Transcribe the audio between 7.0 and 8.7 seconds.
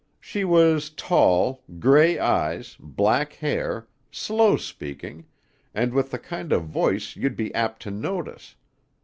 you'd be apt to notice